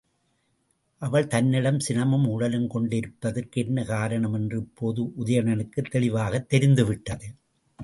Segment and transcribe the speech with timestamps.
[0.97, 7.27] அவள் தன்னிடம் சினமும் ஊடலும் கொண்டிருப்பதற்கு என்ன காரணம் என்று இப்போது உதயணனுக்குத் தெளிவாகத் தெரிந்துவிட்டது.